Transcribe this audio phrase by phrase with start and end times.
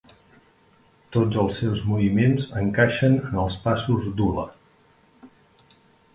[1.15, 4.49] Tots els seus moviments encaixen en els passos d'hula.